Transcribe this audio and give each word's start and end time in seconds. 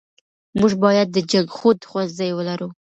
موږ 0.59 0.71
بايد 0.83 1.07
د 1.11 1.17
جنګښود 1.31 1.77
ښوونځی 1.89 2.29
ولرو. 2.33 2.69